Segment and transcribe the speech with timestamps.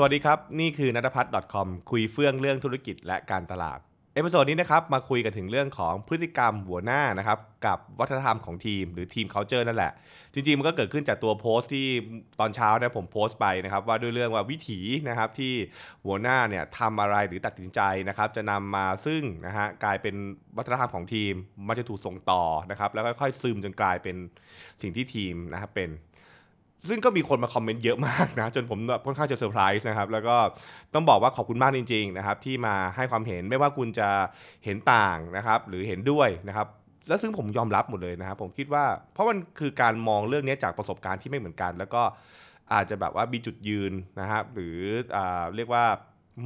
[0.00, 3.78] สวัสดีครับ นี่คือนัทพัฒน์ .com คุยเฟื่องเรื่องธุรกิจและการตลาด
[4.14, 9.92] episode นี้นะครับมาคุยกันถึงเรื่องของพฤติกรรมหัวหน้านะครับกับวัฒนธรรมของทีมหรือทีม culture นั่นแหละ
[10.34, 11.86] จริงๆ มันก็เกิดขึ้นจากตัวโพสต์ที่
[12.40, 15.54] ตอนเช้าเนี่ยผมโพสต์ไปนะครับว่าด้วยเรื่องว่าวิถีนะครับที่
[16.04, 20.14] หัวหน้าเนี่ยทำอะไรหรือตัดสินใจนะครับจะนำมาซึ่งนะฮะกลายเป็น
[20.56, 21.32] วัฒนธรรมของทีม
[21.68, 24.16] มันจะถูกส่งต่อนะครับแล้วก็ค่อยซึมจนกลายเป็น
[24.82, 25.90] สิ่งที่ทีมนะครับเป็น
[26.88, 30.36] ซึ่งก็มีคนมาคอมเมนต์เยอะมากนะ จนผมแบบค่อนข้างจะเซอร์ไพรส์นะครับ แล้วก็
[30.94, 34.08] ต้องบอกว่าขอบคุณมากจริงๆนะครับ ที่มาให้ความเห็นไม่ว่าคุณจะ
[34.64, 36.66] เห็นต่างนะครับ หรือเห็นด้วยนะครับ
[37.08, 42.02] แล้วซึ่งผมยอมรับหมดเลยนะครับ ผมคิดว่า เพราะมันคือการมองเรื่องนี้จากประสบการณ์ที่ไม่เหมือนกัน แล้วก็
[42.72, 44.78] อาจจะแบบว่ามีจุดยืนนะครับ หรือ
[45.16, 45.18] อ
[45.56, 45.84] เรียกว่า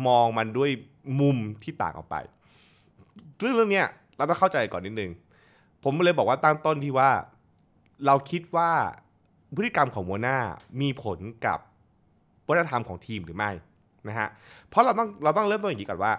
[0.07, 0.71] มองมันด้วย
[1.21, 2.17] มุมที่ต่างออกไป
[3.39, 3.83] เรื่องเรื่องนี้
[4.17, 5.11] เราต้องเข้าใจก่อนนิดนึง
[5.85, 7.11] ผมเลยบอกว่าตั้งต้นที่ว่า
[8.07, 8.71] เราคิดว่า
[9.57, 10.39] พฤติกรรมของหัวหน้า
[10.81, 11.59] มีผลกับ
[12.49, 13.51] วัฒนธรรมของทีมหรือไม่
[14.09, 14.29] นะฮะ
[14.69, 16.13] เพราะเราต้องเราต้องเริ่มต้นอย่างนี้ก่อนว่า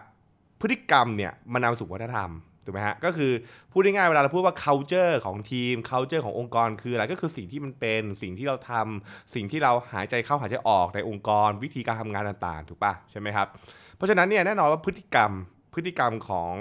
[0.62, 2.32] พฤติกรรมเนี่ยมันนำสู่วัฒนธรรม
[2.66, 3.32] ถูกไหมฮะก็คือ
[3.72, 13.48] พูดง่ายๆเวลาเราพูดว่า culture ของทีม culture ขององค์กรคืออะไรก็คือสิ่งที่มันเป็นสิ่งที่เราทำสิ่งที่เราหายใจเข้าหายใจออกในองค์กร วิธีการทำงานต่างๆ ถูกปะใช่ไหมครับ
[13.96, 15.32] เพราะฉะนั้นเนี่ยแน่นอนว่าพฤติกรรม
[15.74, 16.54] พฤติกรรมของ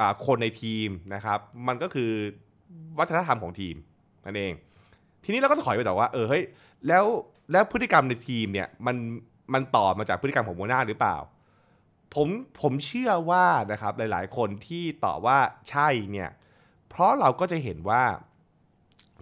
[0.00, 2.10] อคนในทีมนะครับ มันก็คือ
[2.98, 3.76] วัฒนธรรมของทีม
[4.26, 4.52] นั่นเอง
[5.24, 6.44] ทีนี้เราก็ถอยไปแต่ว่าเออเฮ้ย
[6.88, 7.04] แล้ว
[7.52, 8.96] แล้วพฤติกรรมในทีมเนี่ยมัน
[9.54, 11.16] มันต่อมาจากพฤติกรรมของหัวหน้าหรือเปล่า
[12.14, 12.28] ผม
[12.60, 15.38] ผมเชื่อว่านะครับหลาย ๆ คนที่ตอบว่า
[15.70, 16.30] ใช่เนี่ย
[16.88, 18.02] เพราะเราก็จะเห็นว่า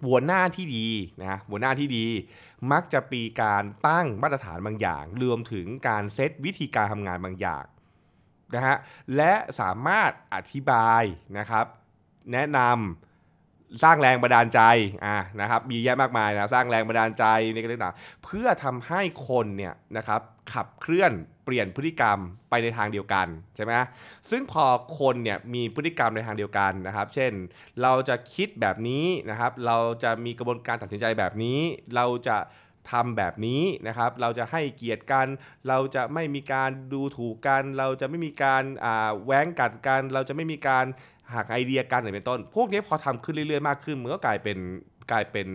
[0.05, 0.87] หัวหน้าที่ดี
[1.21, 2.05] นะหัวหน้าที่ดี
[2.71, 7.65] มักจะมีการตั้งมาตรฐานบางอย่างรวมถึงการเซตวิธีการทำงานบางอย่าง
[8.55, 8.77] นะฮะ
[9.15, 11.03] และสามารถอธิบาย
[11.37, 11.65] นะครับ
[12.33, 13.08] แนะนำ
[13.83, 14.61] สร้างแรงบันดาลใจ
[15.05, 20.21] อะนะครับมีเยอะมากมายนะสร้างแรงบันดาลใจในการต่างเพื่อทำให้คนเนี่ยนะครับ
[20.53, 21.11] ขับเคลื่อน
[21.45, 22.17] เปลี่ยนพฤติกรรม
[22.49, 23.73] ไปในทางเดียวกันใช่ไหม
[24.29, 24.65] ซึ่งพอ
[24.99, 27.31] คนเนี่ยมีพฤติกรรมในทางเดียวกันนะครับ เช่น
[27.81, 31.59] เราจะคิดแบบนี้นะครับ เราจะมีกระบวนการตัดสินใจแบบนี้
[31.95, 32.37] เราจะ
[32.91, 35.27] ทำแบบนี้นะครับ เราจะให้เกียรติกัน
[35.67, 38.63] เราจะไม่มีการดูถูกกัน เราจะไม่มีการ
[39.23, 40.85] แหว้งกัดกัน เราจะไม่มีการ
[41.33, 44.57] หักไอเดียกันอะไรเป็นต้น พวกนี้พอทำขึ้นเรื่อยๆมากขึ้นมันก็กลายเป็น
[45.11, 45.47] กลายเป็น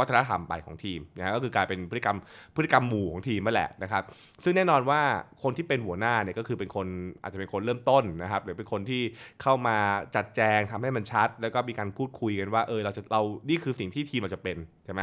[0.00, 2.18] วัฒนธรรมไปของทีมนะก็คือกลายเป็นพฤติกรรม
[2.56, 4.02] พฤติกรรมหมู่ของทีมนั่นแหละนะครับ
[4.44, 5.00] ซึ่งแน่นอนว่า
[5.42, 6.86] คนที่เป็นหัวหน้าเนี่ยก็คือเป็นคน
[7.22, 9.02] อาจจะเป็นคนเริ่มต้นนะครับหรือเป็นคนที่
[9.42, 9.76] เข้ามา
[10.16, 15.02] จัดแจงทำให้มันชัด แล้วก็มีการพูดคุยกันว่าเออเราจะเรานี่คือสิ่งที่ทีมเราจะเป็นใช่ไหม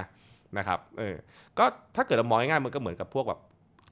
[0.58, 1.16] นะครับเออ
[1.60, 3.40] ก็ถ้าเกิดเรามองง่ายๆมันก็เหมือนกับพวกแบบ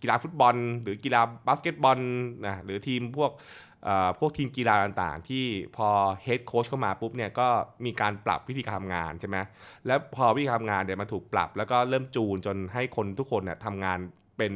[0.02, 2.00] กีฬาฟุตบอล หรือกีฬาบาสเกตบอล
[2.46, 3.32] นะหรือทีมพวก
[4.20, 5.88] พวกทีมกีฬาต่างๆ ที่พอ
[6.24, 7.48] เฮดโค้ชเข้ามาปุ๊บเนี่ยก็
[7.86, 9.38] มีการปรับวิธีการทำงานใช่ไหม
[9.88, 13.98] แล้วพอวิธีการทำงานเนี่ยมันถูกปรับ แล้วก็เริ่มจูนจนให้คนทุกคนเนี่ยทำงาน
[14.38, 14.54] เป็น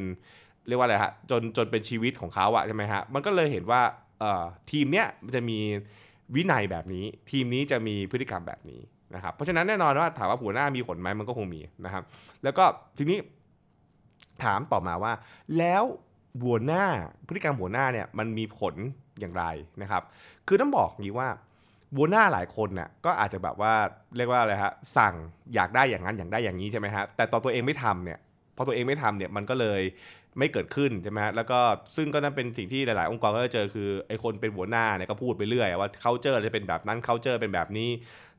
[0.68, 3.80] เรียกว่าอะไรฮะจนจนเป็นชีวิตของเขาอะใช่ไหมฮะมันก็เลยเห็นว่า
[4.70, 5.58] ทีมเนี้ยมันจะมี
[6.34, 8.80] วินัยแบบนี้ ทีมนี้จะมีพฤติกรรมแบบนี้
[9.14, 12.04] นะครับเพราะฉะนั้นแน่นอนว่าถามว่าหัวหน้ามีผลไหมมันก็คงมีนะครับ
[12.42, 12.64] แล้วก็
[12.98, 13.18] ทีนี้
[14.44, 15.12] ถามต่อมาว่า
[15.58, 15.84] แล้ว
[16.44, 16.84] หัวหน้า
[17.26, 18.74] พฤติกรรมหัวหน้าเนี่ยมันมีผล
[19.20, 19.44] อย่างไร
[19.82, 20.02] นะครับ
[20.48, 21.28] คือต้องบอกอย่างนี้ว่า
[21.96, 23.72] หัวหน้าหลายคนน่ะก็อาจจะแบบว่า
[24.16, 25.14] เรียกว่าอะไรฮะสั่ง
[25.54, 28.18] อยากได้อย่างนั้นอยางได้อย่างนี้ใช่ไหมฮะแต่ตอนตัวเองไม่ทำเนี่ย
[28.56, 29.80] พอตัวเองไม่ทำเนี่ยมันก็เลย
[30.38, 31.58] ไม่เกิดขึ้นใช่ไหมฮะแล้วก็
[31.96, 37.90] ซึ่งก็นั่นเป็นสิ่งที่หลายๆ องค์กรก็จะเจอคือไอ้คนเป็นหัวหน้าเนี่ยก็พูดไปเรื่อยว่าเขาเจอจะเป็นแบบนั้นเขาเจอเป็นแบบนี้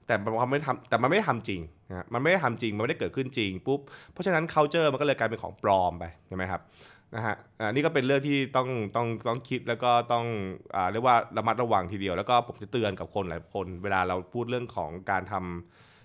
[0.07, 3.80] แต่มันไม่ทำแต่มันไม่ได้ทำจริงนะมันไม่ได้ทำจริงมันไม่ได้เกิดขึ้นจริงปุ๊บ
[4.12, 6.62] เพราะฉะนั้น culture มันก็เลยกลายเป็นของปลอมไปใช่ไหมครับ
[7.16, 7.35] นะฮะ
[7.68, 10.25] อันนี้ก็เป็นเรื่องที่ต้องต้องต้องคิดแล้วก็ต้อง
[10.75, 15.34] อ่าเรียกว่าระมัดระวังทีเดียว แล้วก็ผมจะเตือนกับคนหลายคน เวลาเราพูดเรื่องของการท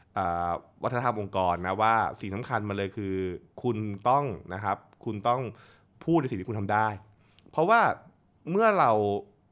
[0.07, 3.15] ำวัฒนธรรมองค์กรนะว่าสิ่งสำคัญมาเลยคือ
[3.63, 3.77] คุณ
[4.09, 4.25] ต้อง
[4.55, 5.41] นะครับ คุณต้อง
[6.05, 6.89] พูดในสิ่งที่คุณทำได้
[7.51, 7.81] เพราะว่า
[8.51, 8.91] เมื่อเรา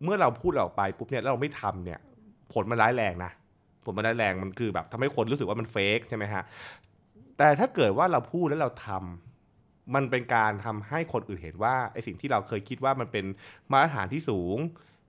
[0.05, 2.01] เมื่อเราพูดออกไปปุ๊บเนี่ยแล้วเราไม่ทำเนี่ย
[2.53, 3.31] ผลมันร้ายแรงนะ
[3.85, 6.43] ผลมันร้ายแรงมันคือแบบทำให้คนรู้สึกว่ามันเฟกใช่ไหมฮะ
[7.39, 9.30] แต่ถ้าเกิดว่าเราพูดแล้วเราทำ
[9.95, 13.25] มันเป็นการทำให้คนอื่นเห็นว่าไอสิ่งที่เราเคยคิดว่ามันเป็น
[13.73, 14.59] มาตรฐานที่สูง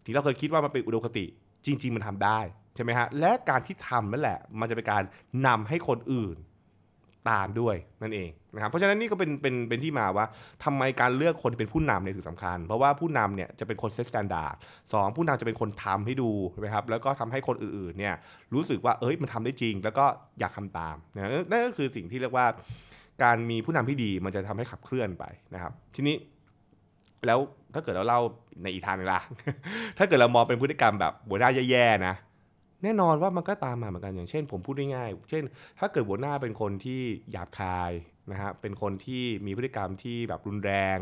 [0.06, 1.26] ที่เราเคยคิดว่ามันเป็นอุดมคติ
[1.66, 2.40] จริง ๆ มันทำได้
[2.76, 5.04] ใช่ไหมฮะและการที่ทำนั่นแหละ มันจะเป็นการ
[5.48, 6.38] นำให้คนอื่น
[7.30, 10.26] ตามด้วยนั่นเองนะครับเพราะฉะนั้นนี่ก็เป็นเป็นเป็นที่มาว่า
[10.64, 14.54] ทำไมการเลือกคนเป็นผู้นำเนี่ยถึงสำคัญ เพราะว่าผู้นำเนี่ยจะเป็นคนเซตมาตรฐาน
[14.94, 18.16] สองผู้นำจะเป็นคนทำให้ดูใช่ไหมครับแล้วก็ทำให้คนอื่นๆเนี่ย
[18.54, 20.06] รู้สึกว่าเอ้ยมันทำได้จริง แล้วก็
[20.40, 22.48] อยากทำตามนะนั่นก็คือสิ่งที่เรียกว่า
[23.24, 26.16] การมีผู้นำที่ดีมันจะทำให้ขับเคลื่อนไปนะครับ ทีนี้
[27.26, 27.40] แล้ว
[27.74, 28.22] ถ้าเกิดเราเล่า
[28.64, 29.22] ในอีกทางนึงล่ะ
[29.98, 32.16] ถ้าเกิดเรามองเป็นพฤติกรรมแบบหัวหน้าแย่ๆนะ
[32.84, 35.44] แน่นอนว่ามันก็ตามมาเหมือนกันอย่างเช่น ผมพูดง่ายๆเช่น
[35.80, 37.02] ถ้าเกิดหัวหน้าเป็นคนที่
[37.32, 37.92] หยาบคาย
[38.32, 40.98] นะฮะเป็นคนที่มีพฤติกรรมที่แบบรุนแรง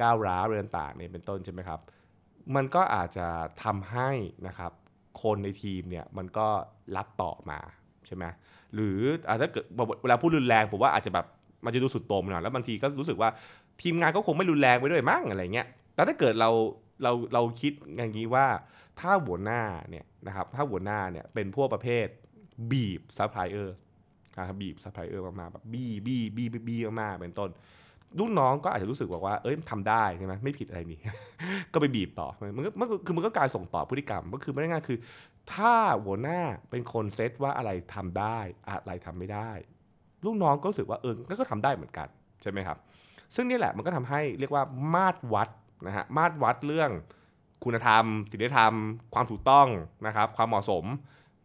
[0.00, 1.80] ก้าวร้าวเรื่องต่างเนี่ยเป็นต้นใช่ไหมครับ
[2.54, 3.26] มันก็อาจจะ
[3.64, 4.10] ทำให้
[4.46, 4.72] นะครับ
[5.22, 6.48] คนในทีมเนี่ยมันก็
[6.96, 7.60] รับต่อมา
[8.06, 8.24] ใช่ไหม
[8.74, 8.98] หรือ
[9.28, 9.64] อาเกิด
[10.02, 11.26] เวลาพูดรุนแรงผมว่าอาจจะแบบ
[11.64, 13.28] มันจะดูสุดโต่งหน่อยแล้วบางทีก็รู้สึกว่า
[13.82, 16.50] ทีมงานก็คงไม่รุนแรงไปด้วยมั้งอะไรเงี้ยแต่ถ้าเกิดเรา
[17.02, 18.46] เราเราคิดอย่างนี้ว่า
[19.00, 22.06] ถ้าหัวหน้าเนี่ยนะครับถ้าหัวหน้าเนี่ยเป็นพวกประเภท
[22.72, 23.76] บีบซัพพลายเออร์
[24.38, 27.50] นะครับบีบซัพพลายเออร์มากๆแบบบีบีบีบีมากๆเป็นต้น
[28.18, 31.00] ลูกน้องก็อาจจะรู้สึกบอกว่า เอ้ยทำได้ใช่ไหมไม่ผิดอะไรนี่
[31.72, 34.98] ก็ไปบีบต่อ มันก็มันคือมันก็การส่งต่อพฤติกรรม ก็คือไม่ได้ง่ายคือ
[35.54, 35.74] ถ้า
[36.04, 36.40] หัวหน้า
[36.70, 38.38] เป็นคนเซตว่าอะไรทำได้
[38.68, 39.50] อะไรทำไม่ได้
[40.24, 42.08] ลูกน้องก็รู้สึกว่าเออก็ทำได้เหมือนกัน
[42.42, 42.78] ใช่ไหมครับ
[43.34, 44.62] ซึ่งนี่แหละมันก็ทำให้เรียกว่า
[44.94, 45.48] มาตรวัด
[45.86, 46.90] นะฮะมาตรวัดเรื่อง
[47.64, 48.74] คุณธรรมศีลธรรม
[49.14, 49.66] ความถูกต้อง
[50.06, 50.84] นะครับ ความเหมาะสม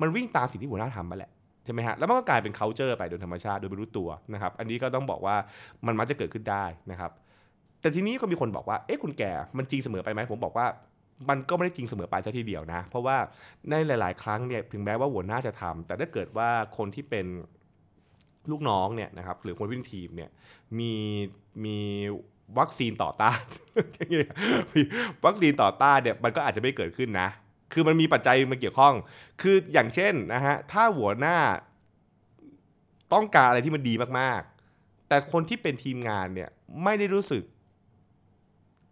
[0.02, 1.32] มันวิ่งตามสิ่งที่หัวหน้าทำมาแหละ
[1.66, 5.36] ใช่ไหมฮะแล้วมันก็กลายเป็น culture ไปโดยธรรมชาติโดยไม่รู้ตัวนะครับ อันนี้ก็ต้องบอกว่า
[5.86, 7.12] มันมักจะเกิดขึ้นได้นะครับ
[7.82, 10.68] แต่ทีนี้ก็มีคนบอกว่าเอ๊ะคุณแก่มันจริงเสมอไปไหมผมบอกว่า
[11.30, 13.18] มันก็ไม่ได้จริงเสมอไปซะทีเดียวนะ เพราะว่า
[13.70, 17.26] ในหลาย ๆ ครั้งเนี่ยถึงแม้ว่าหัวหน้าจะทำแต่ถ้าเกิดว่าคนที่เป็น
[18.52, 20.30] ลูกน้องเนี่ยนะครับหรือคนวิ่งทีมเนี่ย
[20.80, 20.94] มี
[21.66, 21.78] มี
[22.60, 23.40] วัคซีนต่อต้าน
[25.26, 27.30] วัคซีนต่อต้านเนี่ยมันก็อาจจะไม่เกิดขึ้นนะ
[27.74, 28.94] คือมันมีปัจจัยมาเกี่ยวข้อง
[29.42, 31.38] คืออย่างเช่นนะฮะถ้าหัวหน้า
[33.14, 36.50] ต้องการอะไรที่มันดีมากๆ แต่คนที่เป็นทีมงานเนี่ย
[36.84, 37.44] ไม่ได้รู้สึก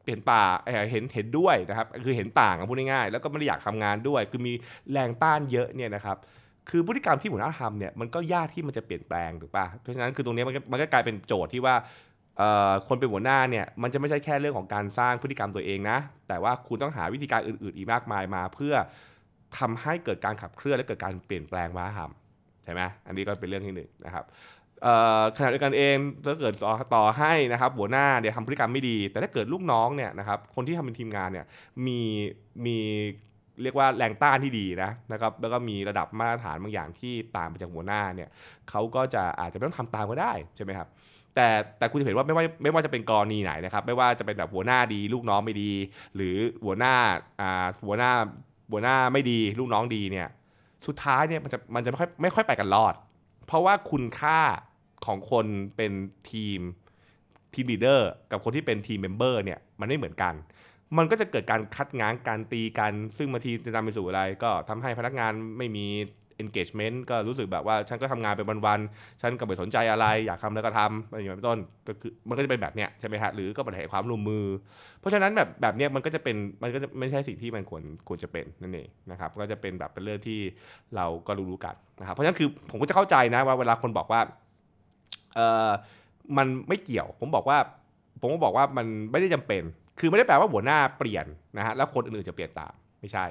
[0.08, 0.44] เห็นป่า
[0.92, 4.54] เห็นเห็นด้วยนะครับ คือเห็นต่างพูดง่ายๆแล้วก็ไม่ได้อยากทำงานด้วย คือมี
[4.92, 6.18] แรงต้านเยอะเนี่ยนะครับ
[6.70, 11.76] คือพฤติกรรมที่หัวหน้าทำเนี่ยมันก็ยากที่มันจะเปลี่ยนแปลงถูกป่ะเพราะฉะนั้นคือตรงนี้มันก็มันก็กลายเป็นโจทย์ที่ว่า
[12.88, 15.98] คนเป็นหัวหน้าเนี่ยมันจะไม่ใช่แค่เรื่องของการสร้างพฤติกรรมตัวเองนะ
[16.28, 18.74] แต่ว่าคุณต้องหาวิธีการอื่น ๆ อีกมากมายมา เพื่อ
[19.58, 22.12] ทำให้เกิดการขับเคลื่อนและเกิดการเปลี่ยนแปลงวัฒนธรรม
[22.64, 24.26] ใช่ไหมอันนี้ก็เป็นเรื่องที่หนึ่งนะครับ
[25.38, 26.54] ขณะเดียวกันเองถ้าเกิด
[26.96, 31.46] ต่อให้นะครับหัวหน้าเนี่ยทำพฤติกรรมไม่ดี แต่ถ้าเกิดลูกน้องเนี่ยนะครับคนที่ทำเป็นทีมงานเนี่ย
[31.88, 32.02] มี
[32.66, 32.78] มี
[33.64, 38.30] เรียกว่าแรงต้านที่ดีนะนะครับแล้วก็มีระดับมาตรฐานบางอย่างที่ต่างไปจากหัวหน้าเนี่ย
[38.70, 40.88] เขาก็จะอาจจะไม่ต้องทำตามก็ได้ใช่ไหมครับ
[41.36, 45.72] แต่แต่คุณจะเห็นว่าไม่ว่าไม่ว่าจะเป็นกรณีไหนนะครับไม่ว่าจะเป็นแบบหัวหน้าดี ลูกน้องไม่ดี
[46.16, 46.94] หรือหัวหน้า
[47.42, 48.12] อ่าหัวหน้า
[48.72, 50.28] หัวหน้าไม่ดี ลูกน้องดีเนี่ย
[50.88, 52.94] สุดท้ายเนี่ยมันจะมันจะไม่ค่อยไม่ค่อยไปกันรอด
[53.48, 54.40] เพราะว่าคุณค่า
[55.06, 55.46] ของคน
[55.76, 55.92] เป็น
[56.32, 56.60] ทีม
[57.54, 60.34] team leader กับคนที่เป็น team member เนี่ยมันไม่เหมือนกัน
[60.98, 65.86] มันก็จะเกิดการคัดง้างการตีกัน ซึ่งบางทีจะนำไปสู่อะไร ก็ทำให้พนักงานไม่มี
[66.44, 74.46] engagement ก็รู้สึกแบบว่าฉันก็ทำงานไปวันๆ ฉันก็ไม่สนใจอะไร อยากทำแล้วก็ทำอะไรอย่างนี้เป็นต้น ก็คือมันก็จะเป็นแบบเนี้ยใช่ไหมฮะ หรือก็ปัญหาความร่วมมือ
[75.00, 80.40] เพราะฉะนั้นแบบแบบเนี้ยมันก็จะเป็น มันก็จะไม่ใช่สิ่งที่มันควรควรจะเป็นนั่นเองนะครับ ก็จะเป็นแบบเป็นเรื่องที่
[80.96, 84.22] เราก็รู้ๆกันนะครับ เพราะฉะนั้นคือผมก็จะเข้าใจนะว่าเวลาคนบอกว่า
[85.36, 85.72] เออ
[86.38, 87.58] มันไม่เกี่ยว ผมบอกว่า
[88.22, 89.64] ผมก็บอกว่ามันไม่ได้จำเป็น
[90.00, 91.26] คือไม่ได้แปลว่าหัวหน้าเปลี่ยน
[91.58, 93.26] นะฮะแล้วคนอื่นๆจะเปลี่ยนตามไม่ใช่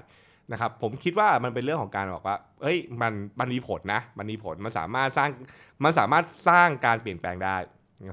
[0.53, 5.31] นะครับผมคิดว่ามันเป็นเรื่องของการบอกว่าเอ้ยมันมันมีผลนะมันมีผลมันสามารถสร้าง
[5.85, 7.57] มันสามารถสร้างการเปลี่ยนแปลงได้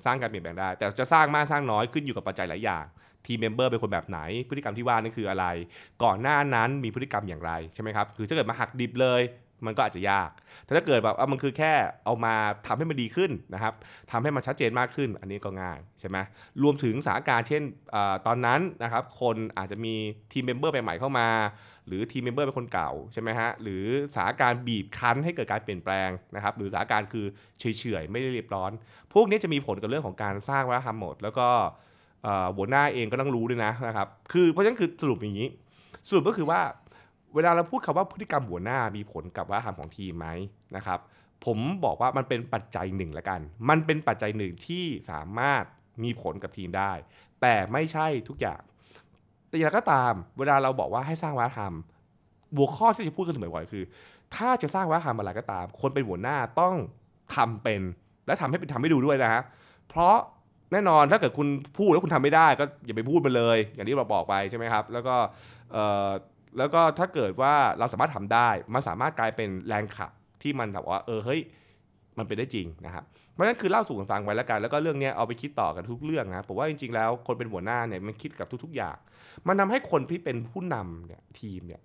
[0.06, 2.86] สร้างการเปลี่ยนแปลงได้ แต่จะสร้างมากสร้างน้อยขึ้นอยู่กับปัจจัยหลายอย่าง
[3.26, 4.20] team member เป็นคนแบบไหน
[4.50, 5.46] พฤติกรรมที่ว่านี่นคืออะไร
[6.04, 9.22] ก่อนหน้านั้นมีพฤติกรรมอย่างไรใช่ไหมครับ คือถ้าเกิดมาหักดิบเลย
[9.66, 10.30] มันก็อาจจะยาก
[10.66, 11.74] แต่ถ้าเกิดแบบมันคือแค่
[12.06, 12.36] เอามา
[12.68, 13.74] ทำให้มันดีขึ้นนะครับ
[14.12, 16.18] ทำให้มันชัดเจนมากขึ้น อันนี้ก็ง่ายใช่ไหม
[16.64, 19.94] รวมถึงสถานการณ์เช่นตอนนั้นนะครับคนอาจจะมี
[20.32, 21.30] team member ใหม่เข้ามา
[21.88, 27.26] หรือ team member เป็นคนเก่าใช่ไหมฮะหรือสถานการณ์บีบคั้นให้เกิดการเปลี่ยนแปลงนะครับหรือสถานการณ์คือ
[27.60, 27.66] เฉ
[28.02, 28.72] ยๆไม่ได้รีบร้อน
[29.14, 31.48] พวกนี้จะมีผลกับเรื่องของการสร้างวัฒนธรรมหมด แล้วก็
[32.56, 35.50] หัวหน้าเองก็ต้องรู้ด้วยนะนะครับคือเพราะฉะนั้นคือสรุปอย่างนี้
[36.10, 36.60] สรุปก็คือว่า
[37.36, 40.28] เวลาเราพูดคำว่าพฤติกรรมหัวหน้ามีผลกับวัฒนธรรมของทีมไหม
[40.76, 41.00] นะครับ
[41.46, 45.64] ผมบอกว่ามันเป็นปัจจัยหนึ่งละกัน มันเป็นปัจจัยหนึ่งที่สามารถ
[46.04, 46.92] มีผลกับทีมได้
[47.42, 48.62] แต่ไม่ใช่ทุกอย่าง
[49.48, 51.74] แต่อย่างไรก็ตาม เวลาเราบอกว่าให้สร้างวัฒนธรรม
[52.56, 53.84] หัวข้อที่จะพูดกันเสมอบ่อยคือ
[54.36, 56.76] ถ้าจะสร้างวัฒนธรรมอะไรก็ตาม คนเป็นหัวหน้าต้อง
[57.36, 57.82] ทำเป็น
[58.26, 59.42] และทำให้เป็นทำให้ดูด้วยนะฮะ
[59.90, 60.16] เพราะ
[60.72, 61.48] แน่นอนถ้าเกิดคุณ
[61.78, 65.16] พูดแล้วคุณทำไม่ได้ ก็อย่าไปพูดไปเลย อย่างที่เราบอกไปใช่ไหมครับ แล้วก็
[66.58, 71.42] แล้วก็ถ้าเกิดว่าเราสามารถทำได้ มันสามารถกลายเป็นแรงขับที่มันแบบว่าเออเฮ้ย
[72.18, 78.98] มันเป็นได้จริงนะครับเพราะฉะนั้นคือเล่าสู่กันฟังไว้แล้วกัน แล้วก็เรื่องนี้เอาไปคิดต่อกันทุกเรื่องนะผมว่าจริงๆแล้วคนเป็นหัวหน้าเนี่ยมันคิดกับทุก ๆ อย่าง
[79.48, 81.82] มันทาให้คนที่เป็นผู้นำเนี่ยทีมเนี่ย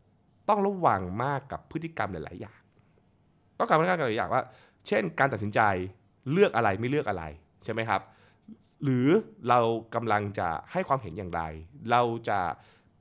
[0.48, 2.60] ต้องระวังมากกับพฤติกรรมหลาย ๆ อย่าง
[3.58, 4.42] ต้องการพฤติกรรมหลายอย่างว่า
[4.87, 5.60] เช่น การตัดสินใจ
[6.32, 7.25] เลือกอะไรไม่เลือกอะไร
[7.64, 8.00] ใช่ไหมครับ
[8.82, 9.06] หรือ
[9.48, 9.60] เรา
[9.94, 11.42] กำลังจะให้ความเห็นอย่างไร
[11.90, 12.38] เราจะ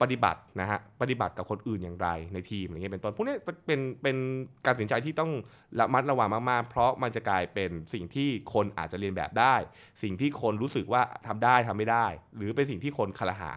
[0.02, 4.18] ปฏิบัตินะฮะปฏิบัติกับคนอื่นอย่างไรในทีมอะไรเงี้ยเป็นต้นพวกนี้เป็นเป็น
[4.66, 5.32] การตัดสินใจที่ต้อง
[5.80, 9.56] ระมัดระวังมากๆ เพราะมันจะกลายเป็นสิ่งที่คนอาจจะเรียนแบบได้
[10.04, 12.06] สิ่งที่คนรู้สึกว่าทำได้ทำไม่ได้
[12.38, 13.52] หรือเป็นสิ่งที่คนคลหา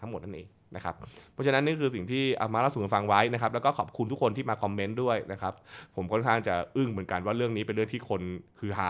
[0.00, 0.94] ทั้งหมดนั่นเอง นะครับ
[1.32, 5.52] เพราะฉะนั้นนี่คือสิ่งที่เอามาเล่าสู่กันฟังไว้นะครับแล้วก็ขอบคุณทุกคนที่มาคอมเมนต์ด้วยนะครับ
[5.96, 8.20] ผมค่อนข้างจะอึ้งเหมือนกันว่าเรื่องนี้เป็นเรื่องที่คน
[8.60, 8.88] คือหา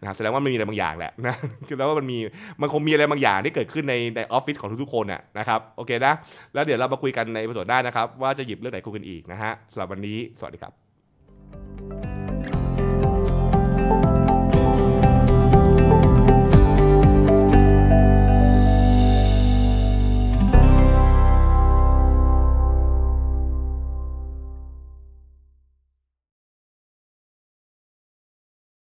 [0.00, 1.36] นะแสดงว่ามันมีอะไรบางอย่างแหละนะ
[1.68, 2.18] คือแล้วว่ามันมี
[2.60, 6.14] มันคงมีอะไรบางอย่างที่เกิดขึ้นในในออฟฟิศของทุกๆคนน่ะนะครับโอเคนะ
[6.54, 12.15] แล้วเดี๋ยวเรามาคุยกันในประโยชน์ได้นะครับ ว่าจะหยิบเรื่องไหนคุยกันอีกนะฮะสำหรับวันนี้สวัสดีครับ